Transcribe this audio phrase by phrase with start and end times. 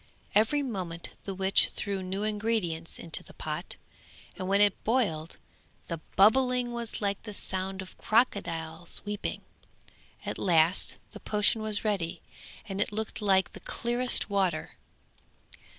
[0.33, 3.75] Every moment the witch threw new ingredients into the pot,
[4.35, 5.37] and when it boiled
[5.89, 9.43] the bubbling was like the sound of crocodiles weeping.
[10.25, 12.23] At last the potion was ready
[12.67, 14.71] and it looked like the clearest water.